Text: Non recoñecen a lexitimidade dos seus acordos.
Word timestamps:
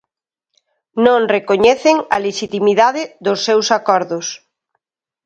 Non 1.05 1.21
recoñecen 1.35 1.97
a 2.15 2.17
lexitimidade 2.25 3.03
dos 3.25 3.39
seus 3.47 3.67
acordos. 3.79 4.25